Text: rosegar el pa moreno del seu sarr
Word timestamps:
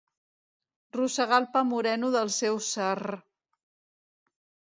rosegar 0.95 1.37
el 1.41 1.45
pa 1.57 1.61
moreno 1.73 2.09
del 2.17 2.33
seu 2.37 2.57
sarr 2.69 3.13